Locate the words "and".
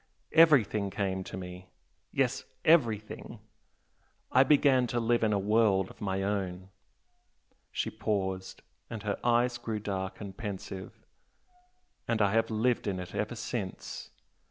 8.89-9.03, 10.19-10.35, 12.07-12.19